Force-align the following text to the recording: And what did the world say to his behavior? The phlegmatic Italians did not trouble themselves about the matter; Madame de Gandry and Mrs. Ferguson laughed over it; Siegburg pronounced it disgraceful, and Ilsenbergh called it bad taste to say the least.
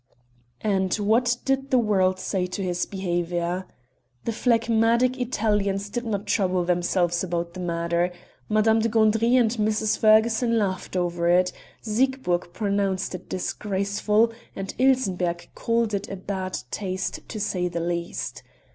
And 0.61 0.95
what 0.95 1.37
did 1.45 1.69
the 1.69 1.77
world 1.77 2.17
say 2.17 2.47
to 2.47 2.63
his 2.63 2.87
behavior? 2.87 3.67
The 4.25 4.31
phlegmatic 4.31 5.19
Italians 5.19 5.91
did 5.91 6.05
not 6.07 6.25
trouble 6.25 6.65
themselves 6.65 7.23
about 7.23 7.53
the 7.53 7.59
matter; 7.59 8.11
Madame 8.49 8.79
de 8.79 8.89
Gandry 8.89 9.35
and 9.35 9.51
Mrs. 9.57 9.99
Ferguson 9.99 10.57
laughed 10.57 10.97
over 10.97 11.27
it; 11.29 11.51
Siegburg 11.83 12.49
pronounced 12.51 13.13
it 13.13 13.29
disgraceful, 13.29 14.33
and 14.55 14.73
Ilsenbergh 14.79 15.49
called 15.53 15.93
it 15.93 16.25
bad 16.25 16.57
taste 16.71 17.19
to 17.29 17.39
say 17.39 17.67
the 17.67 17.79
least. 17.79 18.41